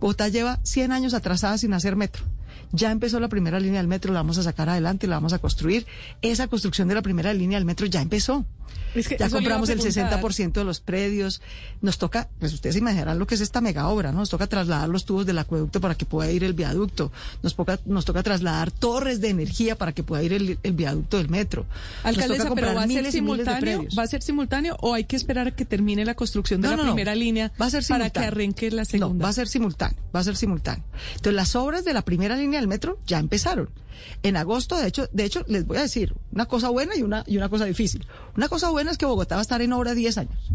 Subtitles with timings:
[0.00, 2.24] Bogotá lleva 100 años atrasada sin hacer metro.
[2.72, 5.38] Ya empezó la primera línea del metro, la vamos a sacar adelante, la vamos a
[5.38, 5.86] construir.
[6.22, 8.44] Esa construcción de la primera línea del metro ya empezó.
[8.94, 10.20] Es que ya compramos el preguntar.
[10.20, 11.40] 60% de los predios.
[11.80, 14.18] Nos toca, pues ustedes se imaginarán lo que es esta mega obra, ¿no?
[14.18, 17.12] Nos toca trasladar los tubos del acueducto para que pueda ir el viaducto.
[17.42, 21.18] Nos toca, nos toca trasladar torres de energía para que pueda ir el, el viaducto
[21.18, 21.66] del metro.
[22.02, 23.86] Alcaldesa, pero ¿va a ser simultáneo?
[23.96, 26.72] ¿Va a ser simultáneo o hay que esperar a que termine la construcción de No,
[26.72, 26.94] la no, no.
[26.94, 29.14] primera línea va a ser para que arranque la segunda?
[29.14, 30.84] No, va a ser simultáneo, va a ser simultáneo.
[31.10, 33.70] Entonces, las obras de la primera línea del metro ya empezaron.
[34.22, 37.24] En agosto, de hecho, de hecho, les voy a decir una cosa buena y una,
[37.26, 38.06] y una cosa difícil.
[38.36, 40.52] Una cosa buena es que Bogotá va a estar en obra 10 años.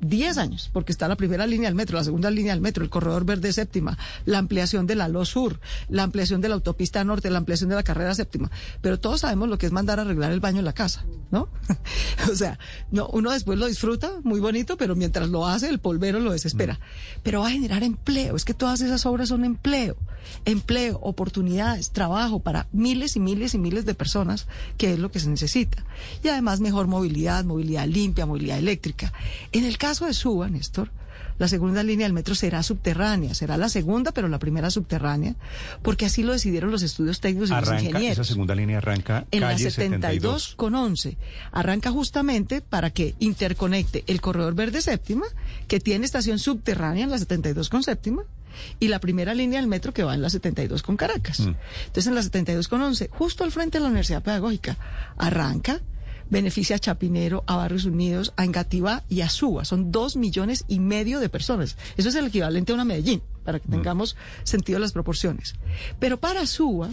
[0.00, 2.90] 10 años, porque está la primera línea del metro, la segunda línea del metro, el
[2.90, 7.30] corredor verde séptima, la ampliación de la LO Sur, la ampliación de la autopista norte,
[7.30, 8.50] la ampliación de la carrera séptima.
[8.80, 11.48] Pero todos sabemos lo que es mandar a arreglar el baño en la casa, ¿no?
[12.30, 12.58] o sea,
[12.90, 16.78] no, uno después lo disfruta, muy bonito, pero mientras lo hace, el polvero lo desespera.
[17.22, 19.96] Pero va a generar empleo, es que todas esas obras son empleo,
[20.44, 24.46] empleo, oportunidades, trabajo para miles y miles y miles de personas,
[24.76, 25.84] que es lo que se necesita.
[26.22, 29.12] Y además mejor movilidad, movilidad limpia, movilidad eléctrica.
[29.52, 30.90] En el caso de Suba, Néstor,
[31.38, 35.36] la segunda línea del metro será subterránea, será la segunda, pero la primera subterránea,
[35.82, 39.26] porque así lo decidieron los estudios técnicos y los Arranca, ingenieros esa segunda línea arranca
[39.30, 41.16] en la calle 72 con 11.
[41.52, 45.26] Arranca justamente para que interconecte el corredor verde séptima,
[45.68, 48.24] que tiene estación subterránea en la 72 con séptima,
[48.80, 51.40] y la primera línea del metro que va en la 72 con Caracas.
[51.40, 54.76] Entonces, en la 72 con 11, justo al frente de la Universidad Pedagógica,
[55.16, 55.80] arranca,
[56.30, 59.64] beneficia a Chapinero, a Barrios Unidos, a Engativá y a Suba.
[59.64, 61.76] Son dos millones y medio de personas.
[61.96, 65.54] Eso es el equivalente a una Medellín, para que tengamos sentido de las proporciones.
[65.98, 66.90] Pero para Suba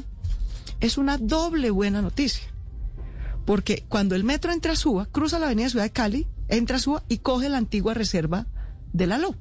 [0.80, 2.48] es una doble buena noticia.
[3.46, 6.80] Porque cuando el metro entra a Suba, cruza la avenida Ciudad de Cali, entra a
[6.80, 8.48] Suba y coge la antigua reserva
[8.92, 9.36] de la LO.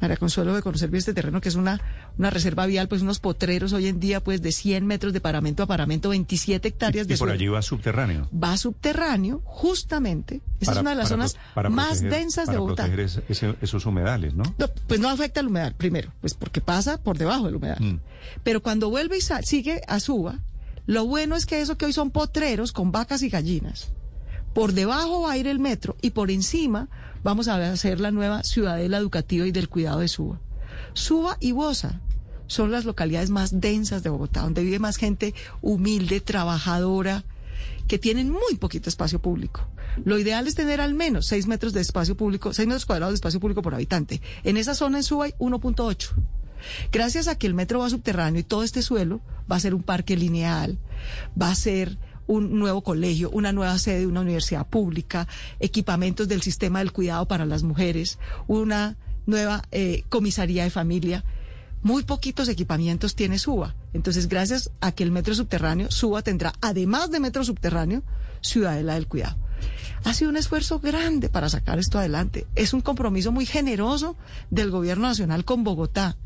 [0.00, 1.80] María Consuelo de conocer bien este terreno, que es una,
[2.18, 5.62] una reserva vial, pues unos potreros hoy en día, pues de 100 metros de paramento
[5.62, 8.28] a paramento, 27 hectáreas Y, de y por allí va subterráneo.
[8.32, 10.40] Va subterráneo, justamente.
[10.60, 11.36] Esa es una de las para zonas
[11.70, 12.82] más densas de para Bogotá.
[12.84, 14.42] proteger ese- ese- esos humedales, ¿no?
[14.58, 17.78] No, pues no afecta al humedal, primero, pues porque pasa por debajo del humedal.
[17.82, 18.00] Mm.
[18.42, 20.40] Pero cuando vuelve y sigue a Suba,
[20.86, 23.88] lo bueno es que eso que hoy son potreros con vacas y gallinas,
[24.56, 26.88] por debajo va a ir el metro y por encima
[27.22, 30.40] vamos a hacer la nueva ciudadela educativa y del cuidado de Suba.
[30.94, 32.00] Suba y Bosa
[32.46, 37.24] son las localidades más densas de Bogotá, donde vive más gente humilde, trabajadora,
[37.86, 39.60] que tienen muy poquito espacio público.
[40.06, 43.16] Lo ideal es tener al menos 6 metros de espacio público, 6 metros cuadrados de
[43.16, 44.22] espacio público por habitante.
[44.42, 46.12] En esa zona en Suba hay 1.8.
[46.90, 49.20] Gracias a que el metro va subterráneo y todo este suelo
[49.52, 50.78] va a ser un parque lineal,
[51.40, 55.28] va a ser un nuevo colegio, una nueva sede de una universidad pública,
[55.60, 61.24] equipamientos del sistema del cuidado para las mujeres, una nueva eh, comisaría de familia.
[61.82, 63.74] Muy poquitos equipamientos tiene Suba.
[63.92, 68.02] Entonces, gracias a que el metro subterráneo, Suba tendrá, además de metro subterráneo,
[68.40, 69.36] Ciudadela del Cuidado.
[70.04, 72.46] Ha sido un esfuerzo grande para sacar esto adelante.
[72.54, 74.16] Es un compromiso muy generoso
[74.50, 76.16] del gobierno nacional con Bogotá,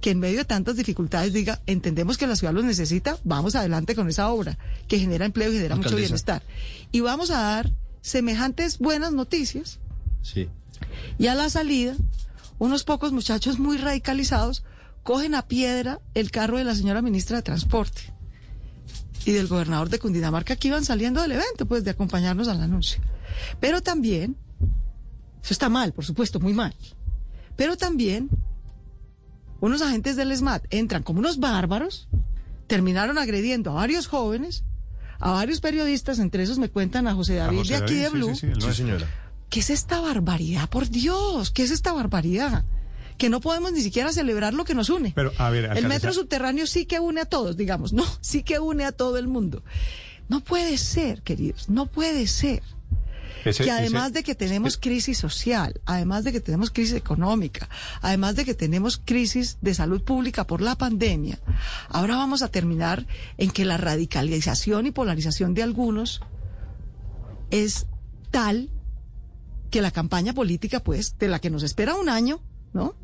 [0.00, 3.94] que en medio de tantas dificultades diga, entendemos que la ciudad los necesita, vamos adelante
[3.94, 6.42] con esa obra, que genera empleo y genera mucho bienestar.
[6.90, 9.78] Y vamos a dar semejantes buenas noticias
[10.22, 10.48] Sí.
[11.18, 11.94] y a la salida,
[12.58, 14.64] unos pocos muchachos muy radicalizados
[15.02, 18.00] cogen a piedra el carro de la señora ministra de Transporte
[19.24, 23.00] y del gobernador de Cundinamarca que iban saliendo del evento, pues de acompañarnos al anuncio.
[23.60, 24.36] Pero también,
[25.42, 26.74] eso está mal, por supuesto, muy mal.
[27.56, 28.30] Pero también,
[29.60, 32.08] unos agentes del ESMAD entran como unos bárbaros,
[32.66, 34.64] terminaron agrediendo a varios jóvenes,
[35.18, 38.02] a varios periodistas, entre esos me cuentan a José A David José de aquí David,
[38.04, 38.34] de Blue.
[38.34, 39.06] sí, sí, Sí, señora.
[39.50, 40.68] ¿Qué es esta barbaridad?
[40.68, 42.64] Por Dios, ¿qué es esta barbaridad?
[43.18, 45.12] Que no podemos ni siquiera celebrar lo que nos une.
[45.14, 48.60] Pero, a ver, el metro subterráneo sí que une a todos, digamos, no, sí que
[48.60, 49.62] une a todo el mundo.
[50.28, 52.62] No puede ser, queridos, no puede ser.
[53.44, 57.68] Ese- que además ese- de que tenemos crisis social, además de que tenemos crisis económica,
[58.02, 61.38] además de que tenemos crisis de salud pública por la pandemia,
[61.88, 63.06] ahora vamos a terminar
[63.38, 66.20] en que la radicalización y polarización de algunos
[67.50, 67.86] es
[68.30, 68.70] tal
[69.70, 72.40] que la campaña política, pues, de la que nos espera un año,
[72.72, 72.94] ¿no?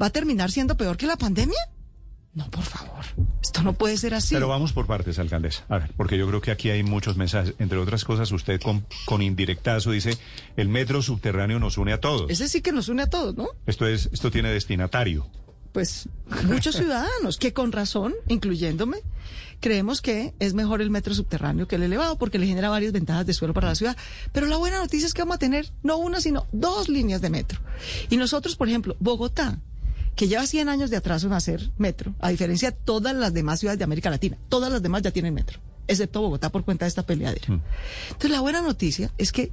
[0.00, 1.58] va a terminar siendo peor que la pandemia?
[2.34, 3.04] No, por favor.
[3.40, 4.34] Esto no puede ser así.
[4.34, 5.64] Pero vamos por partes, alcaldesa.
[5.68, 7.54] A ver, porque yo creo que aquí hay muchos mensajes.
[7.58, 10.18] Entre otras cosas, usted con, con indirectazo dice,
[10.56, 12.28] el metro subterráneo nos une a todos.
[12.30, 13.48] Ese sí que nos une a todos, ¿no?
[13.66, 15.28] Esto es, esto tiene destinatario.
[15.72, 16.08] Pues
[16.44, 18.98] muchos ciudadanos que con razón, incluyéndome,
[19.60, 23.26] creemos que es mejor el metro subterráneo que el elevado porque le genera varias ventajas
[23.26, 23.96] de suelo para la ciudad.
[24.32, 27.30] Pero la buena noticia es que vamos a tener no una, sino dos líneas de
[27.30, 27.60] metro.
[28.10, 29.60] Y nosotros, por ejemplo, Bogotá,
[30.14, 33.60] que lleva 100 años de atraso en hacer metro, a diferencia de todas las demás
[33.60, 34.38] ciudades de América Latina.
[34.48, 37.46] Todas las demás ya tienen metro, excepto Bogotá por cuenta de esta peleadera.
[37.46, 39.52] Entonces, la buena noticia es que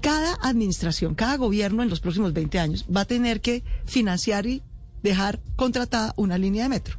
[0.00, 4.62] cada administración, cada gobierno en los próximos 20 años va a tener que financiar y
[5.02, 6.98] dejar contratada una línea de metro.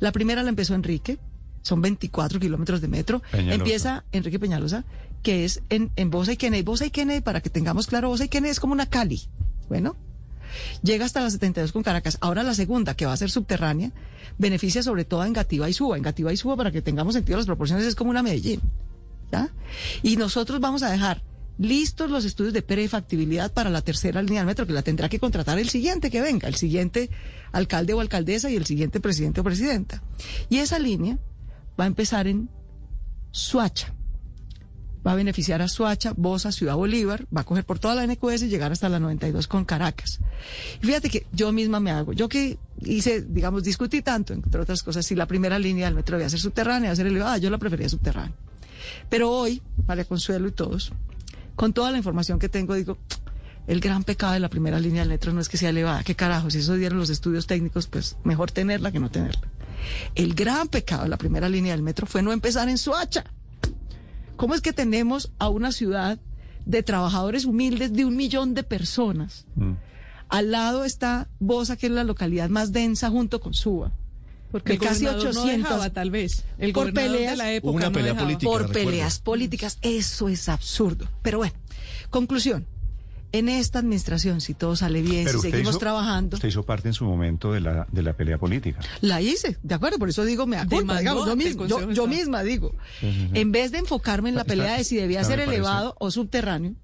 [0.00, 1.18] La primera la empezó Enrique,
[1.62, 3.22] son 24 kilómetros de metro.
[3.30, 3.54] Peñalosa.
[3.54, 4.84] Empieza Enrique Peñalosa,
[5.22, 6.62] que es en, en Bosa y Kennedy.
[6.62, 9.22] Bosa y Kennedy, para que tengamos claro, Bosa y Kennedy es como una Cali.
[9.68, 9.96] Bueno,
[10.82, 12.18] llega hasta la 72 con Caracas.
[12.20, 13.92] Ahora la segunda, que va a ser subterránea,
[14.38, 15.96] beneficia sobre todo a Engativá y Suba.
[15.96, 18.60] Engativá y Suba, para que tengamos sentido las proporciones, es como una Medellín.
[19.32, 19.48] ¿ya?
[20.02, 21.22] Y nosotros vamos a dejar
[21.58, 25.18] listos los estudios de prefactibilidad para la tercera línea del metro, que la tendrá que
[25.18, 27.10] contratar el siguiente que venga, el siguiente
[27.52, 30.02] alcalde o alcaldesa y el siguiente presidente o presidenta.
[30.48, 31.18] Y esa línea
[31.78, 32.48] va a empezar en
[33.30, 33.94] Suacha.
[35.06, 38.42] Va a beneficiar a Suacha, Bosa, Ciudad Bolívar, va a coger por toda la NQS
[38.42, 40.20] y llegar hasta la 92 con Caracas.
[40.82, 44.82] Y fíjate que yo misma me hago, yo que hice, digamos, discutí tanto, entre otras
[44.82, 47.58] cosas, si la primera línea del metro debía ser subterránea, debía ser elevada, yo la
[47.58, 48.34] prefería subterránea.
[49.08, 50.92] Pero hoy, María Consuelo y todos,
[51.54, 52.98] con toda la información que tengo, digo,
[53.66, 56.14] el gran pecado de la primera línea del metro no es que sea elevada, qué
[56.14, 59.48] carajo, si eso dieron los estudios técnicos, pues mejor tenerla que no tenerla.
[60.14, 63.24] El gran pecado de la primera línea del metro fue no empezar en Suacha.
[64.38, 66.16] ¿Cómo es que tenemos a una ciudad
[66.64, 69.46] de trabajadores humildes de un millón de personas?
[69.56, 69.72] Mm.
[70.28, 73.90] Al lado está Bosa, que es la localidad más densa junto con Suba.
[74.52, 76.44] Porque el casi gobernador no 800 dejaba, tal vez.
[76.56, 78.48] El por peleas, de la época una pelea política.
[78.48, 78.88] por recuerdo.
[78.88, 79.78] peleas políticas.
[79.82, 81.08] Eso es absurdo.
[81.22, 81.54] Pero bueno,
[82.08, 82.64] conclusión.
[83.30, 86.88] En esta administración, si todo sale bien, Pero si seguimos hizo- trabajando, Usted hizo parte
[86.88, 88.80] en su momento de la, de la pelea política.
[89.02, 92.42] la hice, de acuerdo, por eso digo, me acuerdo, Demandó digamos, yo, mismo, yo, misma
[92.42, 96.10] digo, en vez de enfocarme en la Está- pelea de si debía ser elevado o
[96.10, 96.74] subterráneo,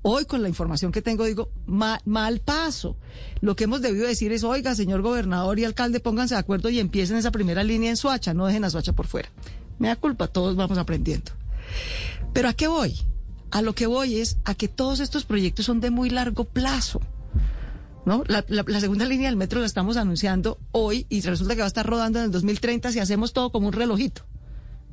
[0.00, 2.96] hoy con la información que tengo digo, ma- mal paso.
[3.42, 6.78] Lo que hemos debido decir es, oiga, señor gobernador y alcalde, pónganse de acuerdo y
[6.80, 9.28] empiecen esa primera línea en Suacha, no dejen a Suacha por fuera.
[9.78, 11.32] Me da culpa, todos vamos aprendiendo.
[12.32, 12.96] Pero ¿a qué voy?
[13.54, 17.00] A lo que voy es a que todos estos proyectos son de muy largo plazo.
[18.04, 18.22] ¿No?
[18.26, 21.66] La, la- la segunda línea del metro la estamos anunciando hoy y resulta que va
[21.66, 24.26] a estar rodando en el 2030 si hacemos todo como un relojito.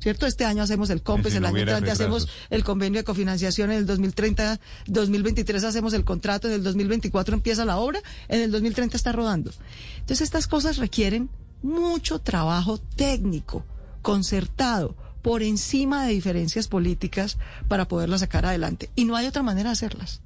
[0.00, 0.26] ¿Cierto?
[0.26, 3.70] Este año hacemos el COMPES, Si el no año entrante hacemos el convenio de cofinanciación
[3.70, 8.50] en el 2030, 2023 hacemos el contrato, en el 2024 empieza la obra, en el
[8.50, 9.52] 2030 está rodando.
[9.98, 11.28] Entonces estas cosas requieren
[11.62, 13.64] mucho trabajo técnico,
[14.00, 17.38] concertado, por encima de diferencias políticas
[17.68, 18.90] para poderlas sacar adelante.
[18.96, 20.20] Y no hay otra manera de hacerlas.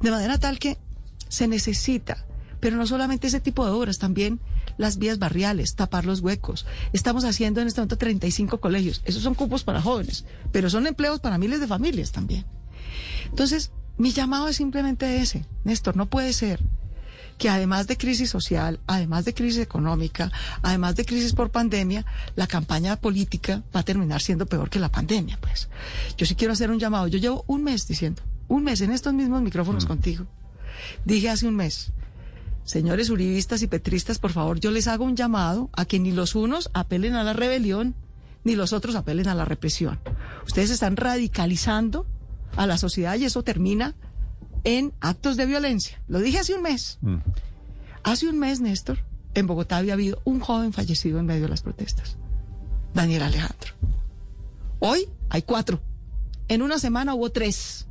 [0.00, 0.78] De manera tal que
[1.28, 2.26] se necesita,
[2.58, 4.40] pero no solamente ese tipo de obras, también
[4.78, 6.66] las vías barriales, tapar los huecos.
[6.92, 9.02] Estamos haciendo en este momento 35 colegios.
[9.04, 12.44] Esos son cupos para jóvenes, pero son empleos para miles de familias también.
[13.26, 15.44] Entonces, mi llamado es simplemente ese.
[15.64, 16.60] Néstor, no puede ser
[17.40, 22.04] que además de crisis social, además de crisis económica, además de crisis por pandemia,
[22.36, 25.70] la campaña política va a terminar siendo peor que la pandemia, pues.
[26.18, 27.08] Yo sí quiero hacer un llamado.
[27.08, 30.26] Yo llevo un mes diciendo, un mes en estos mismos micrófonos contigo.
[31.06, 31.92] Dije hace un mes,
[32.64, 36.34] señores uribistas y petristas, por favor, yo les hago un llamado a que ni los
[36.34, 37.94] unos apelen a la rebelión,
[38.44, 39.98] ni los otros apelen a la represión.
[40.46, 42.04] Ustedes están radicalizando
[42.58, 43.94] a la sociedad y eso termina
[44.64, 46.00] en actos de violencia.
[46.08, 46.98] Lo dije hace un mes.
[47.00, 47.16] Mm.
[48.02, 48.98] Hace un mes, Néstor,
[49.34, 52.16] en Bogotá había habido un joven fallecido en medio de las protestas.
[52.94, 53.72] Daniel Alejandro.
[54.80, 55.80] Hoy hay cuatro.
[56.48, 57.86] En una semana hubo tres.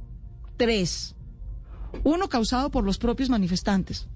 [0.58, 1.16] Tres.
[2.04, 4.08] Uno causado por los propios manifestantes.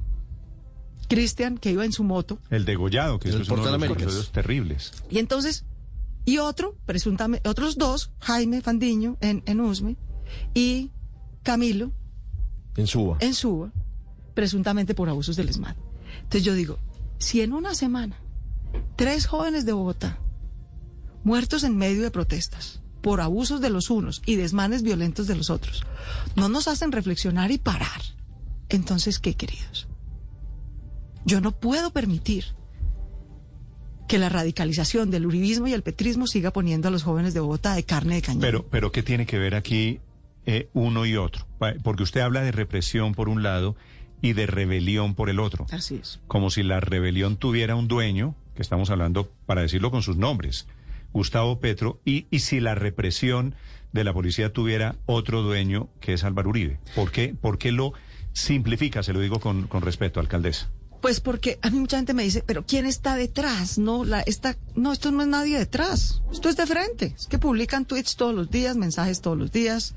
[1.08, 3.84] Cristian, que iba en su moto, El degollado, que El eso es uno de los
[3.98, 4.92] episodios terribles.
[5.10, 5.66] y entonces,
[6.26, 9.98] y otro, presuntamente, otros dos, Jaime Fandiño en, en Usme
[10.54, 10.92] y
[11.44, 11.92] Camilo
[12.76, 13.18] En Suba.
[13.20, 13.72] en Suba,
[14.34, 15.76] presuntamente por abusos del ESMAD.
[16.18, 16.80] Entonces yo digo,
[17.20, 18.20] si en una semana
[18.96, 20.20] tres jóvenes de Bogotá
[21.24, 25.50] muertos en medio de protestas por abusos de los unos y desmanes violentos de los
[25.50, 25.84] otros,
[26.36, 28.02] no nos hacen reflexionar y parar,
[28.70, 29.88] entonces, ¿qué queridos?
[31.26, 32.46] Yo no puedo permitir
[34.08, 37.76] que la radicalización del uribismo y el petrismo siga poniendo a los jóvenes de Bogotá
[37.76, 38.42] de carne de cañón.
[38.42, 40.00] Pero, pero ¿qué tiene que ver aquí
[40.46, 41.48] eh, uno y otro?
[41.84, 43.76] Porque usted habla de represión por un lado
[44.22, 45.66] y de rebelión por el otro.
[45.72, 46.20] Así es.
[46.28, 50.68] Como si la rebelión tuviera un dueño, que estamos hablando para decirlo con sus nombres,
[51.12, 53.56] Gustavo Petro, y, y si la represión
[53.92, 56.80] de la policía tuviera otro dueño, que es Álvaro Uribe.
[56.96, 57.94] ¿Por qué, por qué lo
[58.34, 59.04] simplifica?
[59.04, 60.70] Se lo digo con, con respeto, alcaldesa.
[61.04, 63.78] Pues porque a mí mucha gente me dice, pero ¿quién está detrás?
[63.78, 66.22] No, la, esta, no, esto no es nadie detrás.
[66.32, 67.14] Esto es de frente.
[67.20, 69.96] Es que publican tweets todos los días, mensajes todos los días.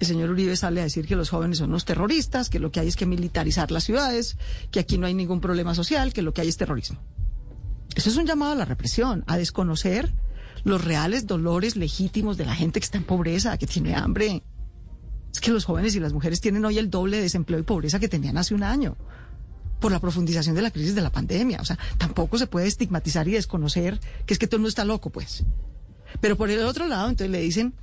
[0.00, 2.80] El señor Uribe sale a decir que los jóvenes son los terroristas, que lo que
[2.80, 4.36] hay es que militarizar las ciudades,
[4.70, 7.00] que aquí no hay ningún problema social, que lo que hay es terrorismo.
[7.94, 10.12] Eso es un llamado a la represión, a desconocer
[10.62, 14.42] los reales dolores legítimos de la gente que está en pobreza, que tiene hambre.
[15.32, 17.98] Es que los jóvenes y las mujeres tienen hoy el doble de desempleo y pobreza
[17.98, 18.94] que tenían hace un año
[19.80, 21.60] por la profundización de la crisis de la pandemia.
[21.60, 24.84] O sea, tampoco se puede estigmatizar y desconocer que es que todo el mundo está
[24.84, 25.44] loco, pues.
[26.20, 27.74] Pero por el otro lado, entonces le dicen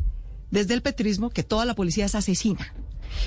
[0.50, 2.74] desde el petrismo que toda la policía es asesina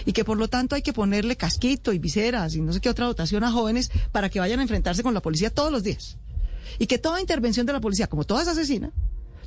[0.04, 2.88] y que por lo tanto hay que ponerle casquito y viseras y no sé qué
[2.88, 6.18] otra dotación a jóvenes para que vayan a enfrentarse con la policía todos los días.
[6.78, 8.90] Y que toda intervención de la policía, como toda es asesina,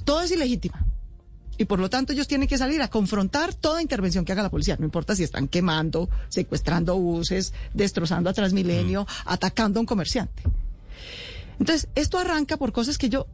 [0.06, 0.87] toda es ilegítima.
[1.58, 4.50] Y por lo tanto ellos tienen que salir a confrontar toda intervención que haga la
[4.50, 4.76] policía.
[4.78, 10.44] No importa si están quemando, secuestrando buses, destrozando a Transmilenio, atacando a un comerciante.
[11.60, 13.28] Entonces, esto arranca por cosas que yo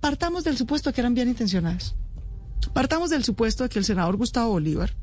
[0.00, 1.94] partamos del supuesto que eran bien intencionadas.
[2.72, 4.94] Partamos del supuesto de que el senador Gustavo Bolívar,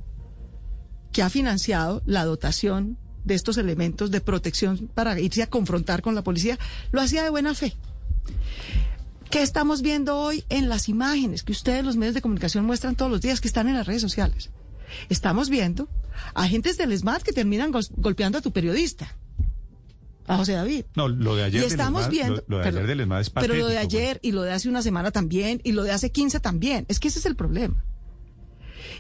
[1.12, 6.16] que ha financiado la dotación de estos elementos de protección para irse a confrontar con
[6.16, 6.58] la policía,
[6.92, 7.76] lo hacía de buena fe.
[9.30, 13.12] ¿Qué estamos viendo hoy en las imágenes que ustedes, los medios de comunicación, muestran todos
[13.12, 14.50] los días que están en las redes sociales?
[15.10, 15.90] Estamos viendo
[16.34, 19.16] agentes del ESMAD que terminan go golpeando a tu periodista.
[20.28, 20.86] A José David.
[20.96, 23.00] No, lo de ayer y estamos del ESMAD, viendo, lo, lo de pero, ayer del
[23.02, 25.72] ESMAD es pero lo de patético, ayer y lo de hace una semana también y
[25.74, 26.86] lo de hace 15 también.
[26.88, 27.84] Es que ese es el problema.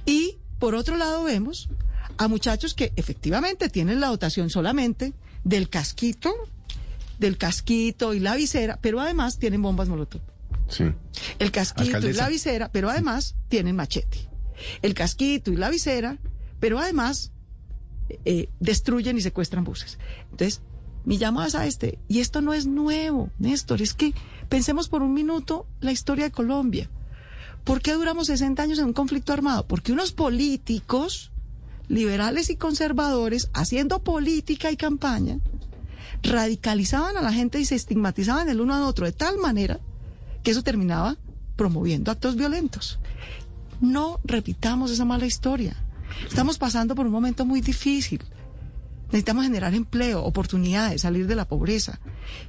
[0.05, 1.69] Y por otro lado vemos
[2.17, 6.33] a muchachos que efectivamente tienen la dotación solamente del casquito,
[7.17, 10.21] del casquito y la visera, pero además tienen bombas molotov.
[10.67, 10.85] Sí.
[11.39, 14.29] El casquito y la visera, pero además tienen machete.
[14.81, 16.17] El casquito y la visera,
[16.59, 17.31] pero además
[18.25, 19.97] eh, destruyen y secuestran buses.
[20.31, 20.61] Entonces,
[21.05, 24.13] mi llamada es a este, y esto no es nuevo, Néstor, es que
[24.49, 26.89] pensemos por un minuto la historia de Colombia.
[27.63, 29.67] ¿Por qué duramos 60 años en un conflicto armado?
[29.67, 31.31] Porque unos políticos
[31.87, 35.39] liberales y conservadores, haciendo política y campaña,
[36.23, 39.79] radicalizaban a la gente y se estigmatizaban el uno al otro de tal manera
[40.43, 41.17] que eso terminaba
[41.55, 42.99] promoviendo actos violentos.
[43.81, 45.75] No repitamos esa mala historia.
[46.27, 48.23] Estamos pasando por un momento muy difícil.
[49.07, 51.99] Necesitamos generar empleo, oportunidades, salir de la pobreza.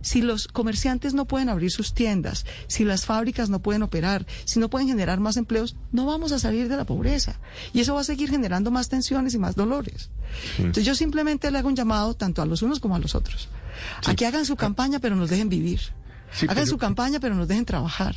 [0.01, 4.59] Si los comerciantes no pueden abrir sus tiendas, si las fábricas no pueden operar, si
[4.59, 7.39] no pueden generar más empleos, no vamos a salir de la pobreza.
[7.73, 10.11] Y eso va a seguir generando más tensiones y más dolores.
[10.59, 13.49] Entonces yo simplemente le hago un llamado tanto a los unos como a los otros.
[14.05, 15.81] A que hagan su campaña pero nos dejen vivir.
[16.33, 18.17] Sí, hagan pero- su campaña pero nos dejen trabajar.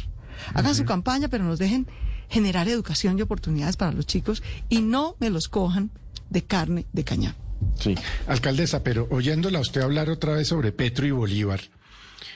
[0.56, 1.88] Hagan su campaña pero nos dejen
[2.28, 5.92] generar educación y oportunidades para los chicos y no me los cojan
[6.32, 7.36] de carne de cañón.
[7.80, 7.96] Sí,
[8.28, 11.62] alcaldesa, pero oyéndola a usted hablar otra vez sobre Petro y Bolívar,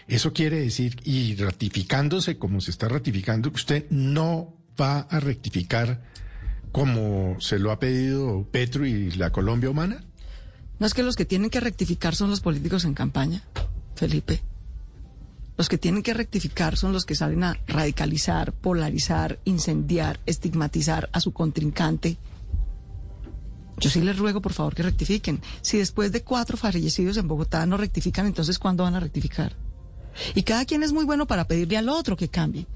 [0.07, 6.01] eso quiere decir, y ratificándose como se está ratificando, que usted no va a rectificar
[6.71, 10.03] como se lo ha pedido Petro y la Colombia humana.
[10.77, 13.43] No es que los que tienen que rectificar son los políticos en campaña,
[13.95, 14.41] Felipe.
[15.57, 21.21] Los que tienen que rectificar son los que salen a radicalizar, polarizar, incendiar, estigmatizar a
[21.21, 22.17] su contrincante.
[23.77, 25.41] Yo sí les ruego, por favor, que rectifiquen.
[25.61, 29.55] Si después de cuatro fallecidos en Bogotá no rectifican, entonces ¿cuándo van a rectificar?
[30.33, 32.67] Y cada quien es muy bueno para pedirle al otro que cambie.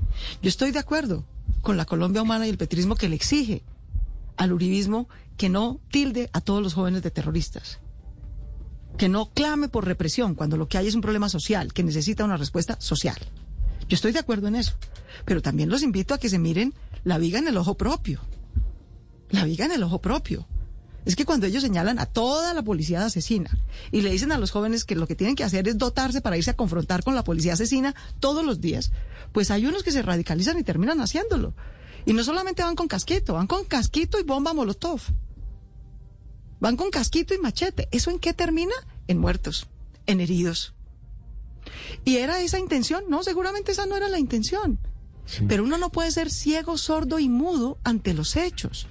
[0.41, 1.23] Yo estoy de acuerdo
[1.61, 3.63] con la Colombia humana y el petrismo que le exige
[4.35, 7.79] al uribismo que no tilde a todos los jóvenes de terroristas
[8.99, 12.25] que no clame por represión cuando lo que hay es un problema social, que necesita
[12.25, 13.17] una respuesta social.
[13.87, 14.73] Yo estoy de acuerdo en eso,
[15.23, 16.73] pero también los invito a que se miren
[17.05, 18.19] la viga en el ojo propio.
[19.29, 20.45] La viga en el ojo propio.
[21.09, 23.49] Es que cuando ellos señalan a toda la policía de asesina
[23.91, 26.37] y le dicen a los jóvenes que lo que tienen que hacer es dotarse para
[26.37, 28.91] irse a confrontar con la policía asesina todos los días,
[29.31, 31.55] pues hay unos que se radicalizan y terminan haciéndolo.
[32.05, 35.01] Y no solamente van con casquito, van con casquito y bomba molotov.
[36.59, 37.87] Van con casquito y machete.
[37.89, 38.75] ¿Eso en qué termina?
[39.07, 39.65] En muertos,
[40.05, 40.75] en heridos.
[42.05, 43.05] ¿Y era esa intención?
[43.09, 44.77] No, seguramente esa no era la intención.
[45.47, 48.85] Pero uno no puede ser ciego, sordo y mudo ante los hechos.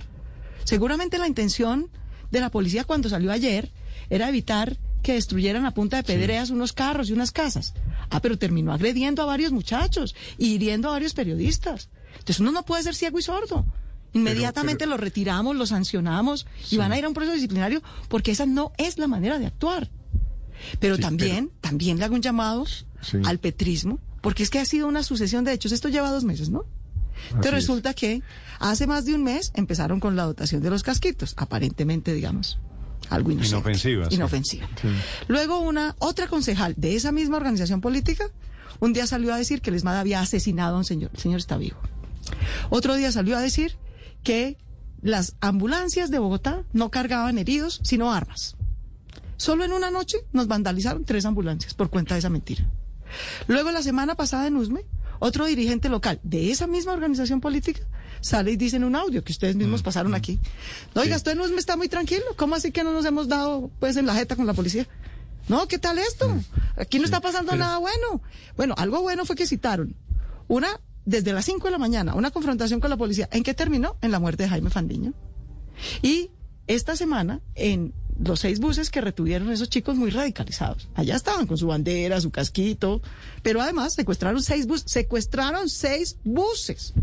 [0.65, 1.91] Seguramente la intención
[2.31, 3.71] de la policía cuando salió ayer
[4.11, 7.75] era evitar que destruyeran a punta de pedreas unos carros y unas casas.
[8.11, 11.89] Ah, pero terminó agrediendo a varios muchachos y hiriendo a varios periodistas.
[12.13, 13.65] Entonces uno no puede ser ciego y sordo.
[14.13, 18.31] Inmediatamente pero- lo retiramos, lo sancionamos y van a ir a un proceso disciplinario porque
[18.33, 19.91] esa no es la manera de actuar.
[20.81, 22.65] Pero Sí, también, también le hago un llamado
[23.25, 25.71] al petrismo, porque es que ha sido una sucesión de hechos.
[25.73, 26.65] Esto lleva dos meses, ¿no?
[27.27, 27.55] Entonces es.
[27.55, 28.23] resulta que
[28.59, 32.59] hace más de un mes empezaron con la dotación de los casquitos, aparentemente, digamos,
[33.11, 33.57] algo inocente.
[33.57, 34.15] Inofensiva, sí.
[34.17, 34.69] Inofensiva.
[35.29, 38.25] Luego una otra concejal de esa misma organización política
[38.81, 41.11] un día salió a decir que el ESMAD había asesinado a un señor.
[41.13, 41.79] El señor está vivo.
[42.71, 43.77] Otro día salió a decir
[44.23, 44.57] que
[45.03, 48.57] las ambulancias de Bogotá no cargaban heridos, sino armas.
[49.37, 52.65] Solo en una noche nos vandalizaron tres ambulancias por cuenta de esa mentira.
[53.47, 54.85] Luego, la semana pasada en Usme,
[55.19, 57.81] otro dirigente local de esa misma organización política
[58.21, 60.39] sale y dice en un audio que ustedes mismos pasaron aquí.
[60.95, 62.25] No, oiga, esto en Usme está muy tranquilo.
[62.37, 64.87] ¿Cómo así que no nos hemos dado pues en la jeta con la policía?
[65.49, 66.35] No, ¿qué tal esto?
[66.77, 68.23] Aquí no está pasando nada bueno.
[68.57, 69.97] Bueno, algo bueno fue que citaron
[70.47, 73.29] una, desde las 5 de la mañana, una confrontación con la policía.
[73.33, 73.97] ¿En qué terminó?
[74.03, 75.15] En la muerte de Jaime Fandiño.
[76.03, 76.31] Y
[76.67, 80.89] esta semana, en los seis buses que retuvieron esos chicos muy radicalizados.
[80.95, 83.01] Allá estaban con su bandera, su casquito,
[83.43, 86.95] pero además secuestraron seis buses, secuestraron seis buses.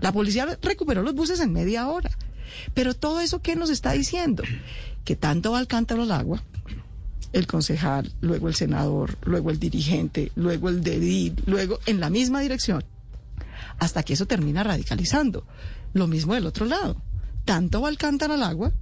[0.00, 2.10] La policía recuperó los buses en media hora.
[2.74, 4.42] Pero todo eso, ¿qué nos está diciendo?
[5.04, 6.42] Que tanto va al cántaro al agua,
[7.32, 12.40] el concejal, luego el senador, luego el dirigente, luego el dedil, luego en la misma
[12.40, 12.84] dirección,
[13.78, 15.44] hasta que eso termina radicalizando.
[15.92, 16.96] Lo mismo del otro lado.
[17.44, 18.72] Tanto va al cántaro al agua,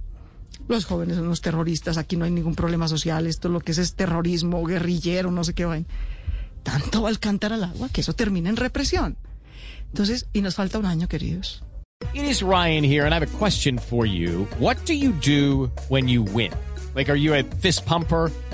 [0.67, 3.77] los jóvenes son unos terroristas, aquí no hay ningún problema social, esto lo que es
[3.77, 5.87] es terrorismo, guerrillero, no sé qué vaina.
[6.63, 9.17] Tanto va al cántaro al agua que eso termina en represión.
[9.87, 11.63] Entonces, y nos falta un año, queridos.
[12.13, 14.47] It is Ryan here, and I have a question for you.
[14.59, 16.51] What do you do when you win?
[16.95, 18.31] Like, are you a fist pumper?